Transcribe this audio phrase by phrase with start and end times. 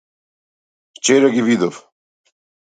[0.95, 1.91] Вчера ги видов.